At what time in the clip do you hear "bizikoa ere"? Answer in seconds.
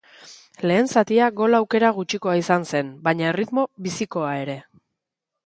3.89-4.59